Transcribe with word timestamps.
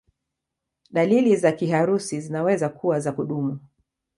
Dalili 0.91 1.35
za 1.37 1.51
kiharusi 1.51 2.21
zinaweza 2.21 2.69
kuwa 2.69 2.99
za 2.99 3.11
kudumu. 3.11 3.59